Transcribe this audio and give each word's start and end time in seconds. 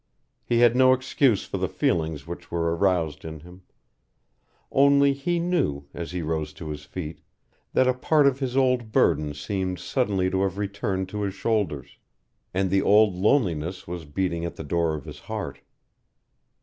He 0.43 0.61
had 0.61 0.75
no 0.75 0.93
excuse 0.93 1.45
for 1.45 1.59
the 1.59 1.69
feelings 1.69 2.25
which 2.25 2.49
were 2.49 2.75
aroused 2.75 3.23
in 3.23 3.41
him. 3.41 3.61
Only 4.71 5.13
he 5.13 5.37
knew, 5.39 5.85
as 5.93 6.11
he 6.11 6.23
rose 6.23 6.53
to 6.53 6.69
his 6.69 6.85
feet, 6.85 7.21
that 7.73 7.87
a 7.87 7.93
part 7.93 8.25
of 8.25 8.39
his 8.39 8.57
old 8.57 8.91
burden 8.91 9.35
seemed 9.35 9.77
suddenly 9.77 10.27
to 10.31 10.41
have 10.41 10.57
returned 10.57 11.07
to 11.09 11.21
his 11.21 11.35
shoulders, 11.35 11.99
and 12.51 12.71
the 12.71 12.81
old 12.81 13.13
loneliness 13.13 13.87
was 13.87 14.05
beating 14.05 14.43
at 14.43 14.55
the 14.55 14.63
door 14.63 14.95
of 14.95 15.05
his 15.05 15.19
heart. 15.19 15.59